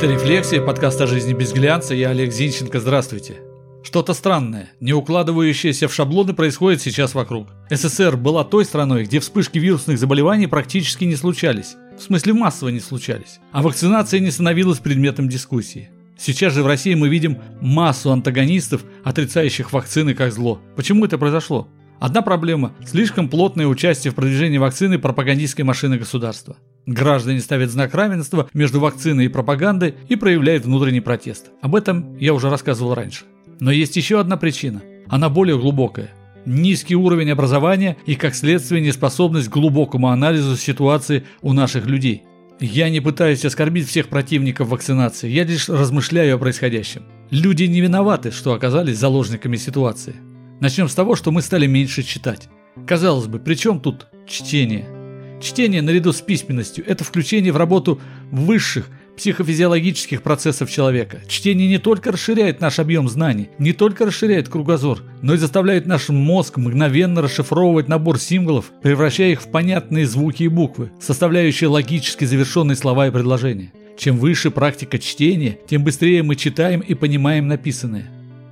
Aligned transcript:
Это 0.00 0.14
«Рефлексия», 0.14 0.62
подкаст 0.62 0.98
о 1.02 1.06
жизни 1.06 1.34
без 1.34 1.52
глянца. 1.52 1.94
Я 1.94 2.08
Олег 2.08 2.32
Зинченко. 2.32 2.80
Здравствуйте. 2.80 3.34
Что-то 3.82 4.14
странное, 4.14 4.70
не 4.80 4.94
укладывающееся 4.94 5.88
в 5.88 5.92
шаблоны 5.92 6.32
происходит 6.32 6.80
сейчас 6.80 7.14
вокруг. 7.14 7.48
СССР 7.68 8.16
была 8.16 8.44
той 8.44 8.64
страной, 8.64 9.04
где 9.04 9.20
вспышки 9.20 9.58
вирусных 9.58 9.98
заболеваний 9.98 10.46
практически 10.46 11.04
не 11.04 11.16
случались. 11.16 11.76
В 11.98 12.02
смысле 12.02 12.32
массово 12.32 12.70
не 12.70 12.80
случались. 12.80 13.40
А 13.52 13.60
вакцинация 13.60 14.20
не 14.20 14.30
становилась 14.30 14.78
предметом 14.78 15.28
дискуссии. 15.28 15.90
Сейчас 16.16 16.54
же 16.54 16.62
в 16.62 16.66
России 16.66 16.94
мы 16.94 17.10
видим 17.10 17.36
массу 17.60 18.10
антагонистов, 18.10 18.82
отрицающих 19.04 19.70
вакцины 19.74 20.14
как 20.14 20.32
зло. 20.32 20.62
Почему 20.76 21.04
это 21.04 21.18
произошло? 21.18 21.68
Одна 21.98 22.22
проблема– 22.22 22.74
слишком 22.86 23.28
плотное 23.28 23.66
участие 23.66 24.12
в 24.12 24.14
продвижении 24.14 24.56
вакцины 24.56 24.98
пропагандистской 24.98 25.66
машины 25.66 25.98
государства. 25.98 26.56
Граждане 26.86 27.40
ставят 27.40 27.70
знак 27.70 27.94
равенства 27.94 28.48
между 28.54 28.80
вакциной 28.80 29.26
и 29.26 29.28
пропагандой 29.28 29.94
и 30.08 30.16
проявляют 30.16 30.64
внутренний 30.64 31.00
протест. 31.00 31.50
Об 31.62 31.74
этом 31.74 32.16
я 32.18 32.34
уже 32.34 32.50
рассказывал 32.50 32.94
раньше. 32.94 33.24
Но 33.60 33.70
есть 33.70 33.96
еще 33.96 34.18
одна 34.18 34.36
причина. 34.36 34.82
Она 35.08 35.28
более 35.28 35.58
глубокая. 35.58 36.10
Низкий 36.46 36.96
уровень 36.96 37.30
образования 37.30 37.96
и, 38.06 38.14
как 38.14 38.34
следствие, 38.34 38.80
неспособность 38.80 39.48
к 39.48 39.52
глубокому 39.52 40.08
анализу 40.08 40.56
ситуации 40.56 41.24
у 41.42 41.52
наших 41.52 41.86
людей. 41.86 42.22
Я 42.60 42.90
не 42.90 43.00
пытаюсь 43.00 43.44
оскорбить 43.44 43.88
всех 43.88 44.08
противников 44.08 44.68
вакцинации, 44.68 45.30
я 45.30 45.44
лишь 45.44 45.68
размышляю 45.68 46.34
о 46.34 46.38
происходящем. 46.38 47.04
Люди 47.30 47.64
не 47.64 47.80
виноваты, 47.80 48.32
что 48.32 48.52
оказались 48.52 48.98
заложниками 48.98 49.56
ситуации. 49.56 50.16
Начнем 50.60 50.88
с 50.88 50.94
того, 50.94 51.16
что 51.16 51.30
мы 51.30 51.40
стали 51.40 51.66
меньше 51.66 52.02
читать. 52.02 52.48
Казалось 52.86 53.28
бы, 53.28 53.38
при 53.38 53.54
чем 53.54 53.80
тут 53.80 54.08
чтение? 54.26 54.99
Чтение 55.40 55.80
наряду 55.80 56.12
с 56.12 56.20
письменностью– 56.20 56.84
это 56.86 57.02
включение 57.02 57.52
в 57.52 57.56
работу 57.56 57.98
высших 58.30 58.88
психофизиологических 59.16 60.22
процессов 60.22 60.70
человека. 60.70 61.20
Чтение 61.28 61.68
не 61.68 61.78
только 61.78 62.12
расширяет 62.12 62.60
наш 62.60 62.78
объем 62.78 63.08
знаний, 63.08 63.48
не 63.58 63.72
только 63.72 64.06
расширяет 64.06 64.48
кругозор, 64.48 65.02
но 65.22 65.34
и 65.34 65.38
заставляет 65.38 65.86
наш 65.86 66.08
мозг 66.10 66.58
мгновенно 66.58 67.22
расшифровывать 67.22 67.88
набор 67.88 68.18
символов, 68.18 68.70
превращая 68.82 69.32
их 69.32 69.42
в 69.42 69.50
понятные 69.50 70.06
звуки 70.06 70.42
и 70.42 70.48
буквы, 70.48 70.90
составляющие 71.00 71.68
логически 71.68 72.24
завершенные 72.24 72.76
слова 72.76 73.08
и 73.08 73.10
предложения. 73.10 73.72
Чем 73.98 74.18
выше 74.18 74.50
практика 74.50 74.98
чтения, 74.98 75.58
тем 75.68 75.84
быстрее 75.84 76.22
мы 76.22 76.36
читаем 76.36 76.80
и 76.80 76.94
понимаем 76.94 77.48
написанное. 77.48 78.10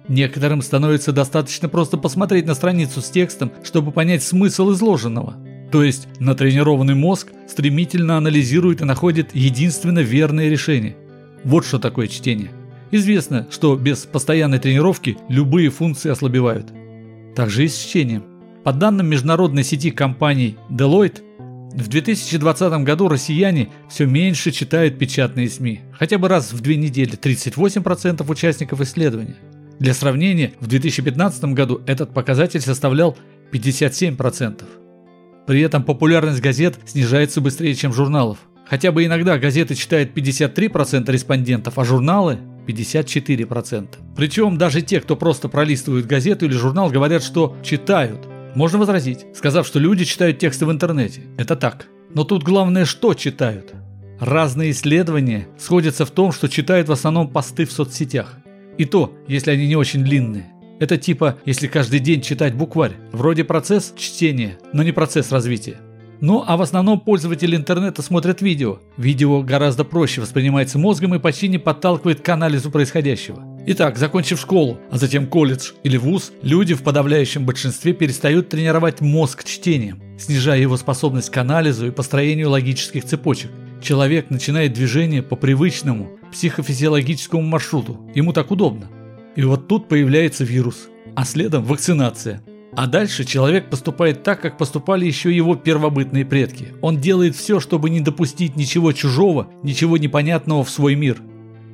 Некоторым 0.09 0.63
становится 0.63 1.13
достаточно 1.13 1.69
просто 1.69 1.99
посмотреть 1.99 2.47
на 2.47 2.55
страницу 2.55 3.03
с 3.03 3.11
текстом, 3.11 3.53
чтобы 3.63 3.93
понять 3.93 4.23
смысл 4.23 4.73
изложенного. 4.73 5.37
То 5.71 5.83
есть 5.83 6.09
натренированный 6.19 6.95
мозг 6.95 7.29
стремительно 7.47 8.17
анализирует 8.17 8.81
и 8.81 8.85
находит 8.85 9.35
единственно 9.35 9.99
верное 10.01 10.49
решение. 10.49 10.97
Вот 11.45 11.67
что 11.67 11.79
такое 11.79 12.07
чтение. 12.07 12.51
Известно, 12.91 13.47
что 13.51 13.77
без 13.77 14.07
постоянной 14.07 14.59
тренировки 14.59 15.19
любые 15.29 15.71
функции 15.71 16.11
ослабевают. 16.11 16.73
Так 17.37 17.51
же 17.51 17.65
и 17.65 17.69
с 17.69 17.77
чтением. 17.77 18.25
По 18.65 18.73
данным 18.73 19.09
международной 19.09 19.63
сети 19.63 19.91
компаний 19.91 20.57
Deloitte, 20.71 21.23
в 21.75 21.89
2020 21.89 22.73
году 22.85 23.09
россияне 23.09 23.69
все 23.91 24.07
меньше 24.07 24.53
читают 24.53 24.99
печатные 24.99 25.51
СМИ, 25.51 25.83
хотя 25.93 26.19
бы 26.19 26.29
раз 26.29 26.53
в 26.53 26.61
две 26.61 26.77
недели 26.77 27.13
38% 27.13 28.29
участников 28.29 28.81
исследования. 28.81 29.37
Для 29.79 29.95
сравнения, 29.95 30.55
в 30.61 30.67
2015 30.67 31.45
году 31.45 31.83
этот 31.87 32.13
показатель 32.13 32.61
составлял 32.61 33.17
57%. 33.53 34.88
При 35.49 35.63
этом 35.63 35.83
популярность 35.83 36.43
газет 36.43 36.79
снижается 36.85 37.41
быстрее, 37.41 37.75
чем 37.75 37.91
журналов. 37.91 38.37
Хотя 38.69 38.93
бы 38.93 39.07
иногда 39.07 39.39
газеты 39.39 39.75
читают 39.77 40.15
53% 40.15 41.11
респондентов, 41.11 41.79
а 41.79 41.85
журналы 41.87 42.39
54%. 42.67 43.87
Причем 44.15 44.59
даже 44.59 44.83
те, 44.83 45.01
кто 45.01 45.17
просто 45.17 45.49
пролистывают 45.49 46.05
газету 46.05 46.45
или 46.45 46.53
журнал, 46.53 46.91
говорят, 46.91 47.23
что 47.23 47.57
читают. 47.63 48.29
Можно 48.55 48.79
возразить, 48.79 49.25
сказав, 49.35 49.67
что 49.67 49.79
люди 49.79 50.05
читают 50.05 50.39
тексты 50.39 50.67
в 50.67 50.71
интернете. 50.71 51.23
Это 51.39 51.57
так. 51.57 51.87
Но 52.15 52.25
тут 52.25 52.43
главное, 52.43 52.85
что 52.85 53.15
читают. 53.15 53.73
Разные 54.21 54.73
исследования 54.73 55.49
сходятся 55.57 56.05
в 56.05 56.11
том, 56.11 56.31
что 56.31 56.49
читают 56.49 56.89
в 56.91 56.93
основном 56.93 57.27
посты 57.27 57.65
в 57.65 57.73
соцсетях. 57.73 58.37
И 58.77 58.85
то, 58.85 59.15
если 59.27 59.53
они 59.53 59.67
не 59.67 59.77
очень 59.77 60.05
длинные. 60.05 60.53
Это 60.81 60.97
типа, 60.97 61.39
если 61.45 61.67
каждый 61.67 61.99
день 61.99 62.23
читать 62.23 62.55
букварь. 62.55 62.93
Вроде 63.13 63.45
процесс 63.45 63.93
чтения, 63.97 64.59
но 64.73 64.83
не 64.83 64.93
процесс 64.93 65.33
развития. 65.33 65.79
Ну 66.21 66.43
а 66.47 66.57
в 66.57 66.63
основном 66.63 66.99
пользователи 67.01 67.55
интернета 67.55 68.03
смотрят 68.03 68.43
видео. 68.43 68.79
Видео 68.97 69.43
гораздо 69.43 69.85
проще 69.85 70.21
воспринимается 70.21 70.79
мозгом 70.79 71.15
и 71.15 71.21
почти 71.21 71.49
не 71.49 71.59
подталкивает 71.59 72.21
к 72.21 72.29
анализу 72.29 72.71
происходящего. 72.71 73.45
Итак, 73.67 73.99
закончив 73.99 74.41
школу, 74.41 74.79
а 74.91 74.99
затем 74.99 75.27
колледж 75.27 75.73
или 75.85 75.97
вуз, 75.97 76.33
люди 76.43 76.75
в 76.75 76.83
подавляющем 76.83 77.45
большинстве 77.45 77.93
перестают 77.93 78.49
тренировать 78.49 79.01
мозг 79.01 79.45
чтением, 79.45 80.03
снижая 80.19 80.59
его 80.59 80.77
способность 80.77 81.31
к 81.31 81.37
анализу 81.37 81.87
и 81.87 81.93
построению 81.93 82.51
логических 82.51 83.05
цепочек. 83.05 83.51
Человек 83.83 84.31
начинает 84.31 84.73
движение 84.73 85.23
по 85.23 85.37
привычному 85.37 86.11
психофизиологическому 86.33 87.43
маршруту. 87.43 88.01
Ему 88.15 88.33
так 88.33 88.51
удобно. 88.51 88.89
И 89.39 89.43
вот 89.45 89.69
тут 89.69 89.87
появляется 89.87 90.43
вирус, 90.43 90.89
а 91.15 91.25
следом 91.25 91.63
вакцинация. 91.63 92.43
А 92.73 92.89
дальше 92.89 93.25
человек 93.25 93.71
поступает 93.71 94.25
так, 94.25 94.41
как 94.41 94.59
поступали 94.59 95.07
еще 95.07 95.33
его 95.33 95.55
первобытные 95.55 96.25
предки. 96.25 96.73
Он 96.83 97.01
делает 97.01 97.37
все, 97.37 97.61
чтобы 97.61 97.89
не 97.89 98.01
допустить 98.01 98.57
ничего 98.57 98.91
чужого, 98.91 99.49
ничего 99.63 99.97
непонятного 99.97 100.65
в 100.65 100.71
свой 100.71 100.97
мир. 100.97 101.19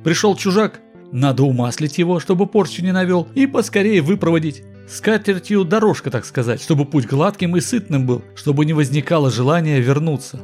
Пришел 0.03 0.35
чужак, 0.35 0.79
надо 1.11 1.41
умаслить 1.41 1.97
его, 1.97 2.19
чтобы 2.19 2.45
порчу 2.45 2.83
не 2.83 2.91
навел, 2.91 3.27
и 3.33 3.47
поскорее 3.47 4.03
выпроводить. 4.03 4.61
С 4.87 5.01
катертью 5.01 5.65
дорожка, 5.65 6.11
так 6.11 6.25
сказать, 6.25 6.61
чтобы 6.61 6.85
путь 6.85 7.07
гладким 7.07 7.57
и 7.57 7.61
сытным 7.61 8.05
был, 8.05 8.21
чтобы 8.35 8.65
не 8.65 8.73
возникало 8.73 9.31
желания 9.31 9.79
вернуться. 9.79 10.39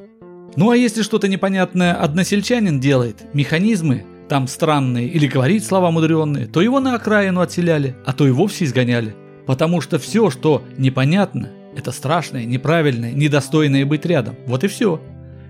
Ну 0.56 0.72
а 0.72 0.76
если 0.76 1.04
что-то 1.04 1.28
непонятное 1.28 1.94
односельчанин 1.94 2.80
делает, 2.80 3.32
механизмы 3.36 4.06
там 4.32 4.48
странные 4.48 5.10
или 5.10 5.28
говорит 5.28 5.66
слова 5.66 5.92
мудренные, 5.92 6.48
то 6.48 6.62
его 6.62 6.80
на 6.80 6.96
окраину 6.96 7.42
отселяли, 7.42 7.98
а 8.06 8.14
то 8.14 8.26
и 8.26 8.32
вовсе 8.32 8.64
изгоняли. 8.64 9.14
Потому 9.46 9.82
что 9.82 10.00
все, 10.00 10.30
что 10.30 10.64
непонятно, 10.78 11.50
это 11.76 11.92
страшное, 11.92 12.46
неправильное, 12.46 13.12
недостойное 13.12 13.86
быть 13.86 14.06
рядом. 14.06 14.38
Вот 14.48 14.64
и 14.64 14.70
все. 14.70 15.02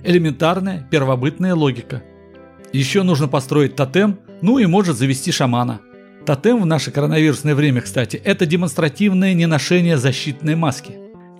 Элементарная, 0.03 0.87
первобытная 0.89 1.53
логика. 1.53 2.01
Еще 2.73 3.03
нужно 3.03 3.27
построить 3.27 3.75
тотем, 3.75 4.17
ну 4.41 4.57
и 4.57 4.65
может 4.65 4.97
завести 4.97 5.31
шамана. 5.31 5.81
Тотем 6.25 6.59
в 6.59 6.65
наше 6.65 6.89
коронавирусное 6.89 7.53
время, 7.53 7.81
кстати, 7.81 8.15
это 8.15 8.47
демонстративное 8.47 9.35
неношение 9.35 9.97
защитной 9.97 10.55
маски. 10.55 10.93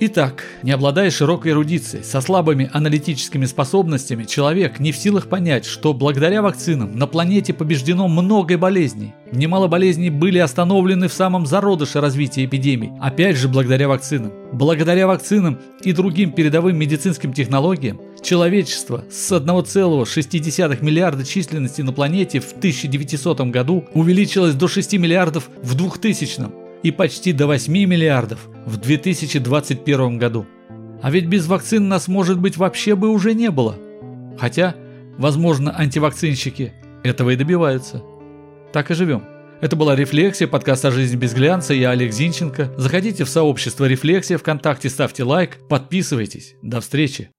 Итак, 0.03 0.45
не 0.63 0.71
обладая 0.71 1.11
широкой 1.11 1.51
эрудицией, 1.51 2.03
со 2.03 2.21
слабыми 2.21 2.71
аналитическими 2.73 3.45
способностями, 3.45 4.23
человек 4.23 4.79
не 4.79 4.91
в 4.91 4.97
силах 4.97 5.27
понять, 5.27 5.63
что 5.63 5.93
благодаря 5.93 6.41
вакцинам 6.41 6.97
на 6.97 7.05
планете 7.05 7.53
побеждено 7.53 8.07
много 8.07 8.57
болезней. 8.57 9.13
Немало 9.31 9.67
болезней 9.67 10.09
были 10.09 10.39
остановлены 10.39 11.07
в 11.07 11.13
самом 11.13 11.45
зародыше 11.45 12.01
развития 12.01 12.45
эпидемий, 12.45 12.93
опять 12.99 13.37
же 13.37 13.47
благодаря 13.47 13.87
вакцинам. 13.87 14.33
Благодаря 14.51 15.05
вакцинам 15.05 15.59
и 15.83 15.93
другим 15.93 16.31
передовым 16.31 16.79
медицинским 16.79 17.31
технологиям, 17.31 18.01
человечество 18.23 19.05
с 19.07 19.31
1,6 19.31 20.83
миллиарда 20.83 21.23
численности 21.23 21.83
на 21.83 21.93
планете 21.93 22.39
в 22.39 22.53
1900 22.53 23.41
году 23.51 23.85
увеличилось 23.93 24.55
до 24.55 24.67
6 24.67 24.93
миллиардов 24.93 25.51
в 25.61 25.75
2000 25.75 26.60
и 26.83 26.91
почти 26.91 27.33
до 27.33 27.47
8 27.47 27.71
миллиардов 27.71 28.47
в 28.65 28.77
2021 28.77 30.17
году. 30.17 30.45
А 31.01 31.09
ведь 31.09 31.25
без 31.25 31.47
вакцин 31.47 31.87
нас, 31.87 32.07
может 32.07 32.39
быть, 32.39 32.57
вообще 32.57 32.95
бы 32.95 33.09
уже 33.09 33.33
не 33.33 33.49
было. 33.49 33.77
Хотя, 34.37 34.75
возможно, 35.17 35.77
антивакцинщики 35.77 36.73
этого 37.03 37.31
и 37.31 37.35
добиваются. 37.35 38.03
Так 38.71 38.91
и 38.91 38.93
живем. 38.93 39.23
Это 39.61 39.75
была 39.75 39.95
«Рефлексия», 39.95 40.47
подкаст 40.47 40.85
о 40.85 40.91
жизни 40.91 41.15
без 41.15 41.33
глянца. 41.33 41.73
Я 41.73 41.91
Олег 41.91 42.13
Зинченко. 42.13 42.73
Заходите 42.77 43.25
в 43.25 43.29
сообщество 43.29 43.85
«Рефлексия» 43.85 44.39
ВКонтакте, 44.39 44.89
ставьте 44.89 45.23
лайк, 45.23 45.59
подписывайтесь. 45.69 46.55
До 46.63 46.81
встречи. 46.81 47.29